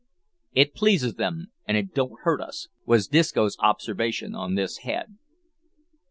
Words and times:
"It 0.53 0.73
pleases 0.73 1.13
them, 1.13 1.51
an' 1.67 1.75
it 1.75 1.93
don't 1.93 2.21
hurt 2.23 2.41
us," 2.41 2.69
was 2.87 3.07
Disco's 3.07 3.55
observation 3.59 4.33
on 4.33 4.55
this 4.55 4.79
head. 4.79 5.19